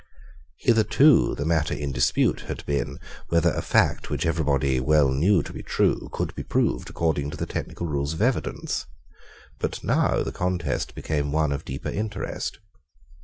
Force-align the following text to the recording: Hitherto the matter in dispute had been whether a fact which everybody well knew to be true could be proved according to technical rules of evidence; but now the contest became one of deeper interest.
Hitherto 0.57 1.35
the 1.35 1.45
matter 1.45 1.75
in 1.75 1.91
dispute 1.91 2.39
had 2.49 2.65
been 2.65 2.97
whether 3.27 3.51
a 3.53 3.61
fact 3.61 4.09
which 4.09 4.25
everybody 4.25 4.79
well 4.79 5.09
knew 5.11 5.43
to 5.43 5.53
be 5.53 5.61
true 5.61 6.09
could 6.11 6.33
be 6.33 6.41
proved 6.41 6.89
according 6.89 7.29
to 7.29 7.45
technical 7.45 7.85
rules 7.85 8.13
of 8.13 8.21
evidence; 8.23 8.87
but 9.59 9.83
now 9.83 10.23
the 10.23 10.31
contest 10.31 10.95
became 10.95 11.31
one 11.31 11.51
of 11.51 11.65
deeper 11.65 11.89
interest. 11.89 12.57